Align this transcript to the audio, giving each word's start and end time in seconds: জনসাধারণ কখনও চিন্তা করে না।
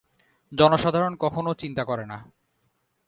জনসাধারণ 0.51 1.13
কখনও 1.15 1.53
চিন্তা 1.53 1.83
করে 1.83 2.05
না। 2.05 2.17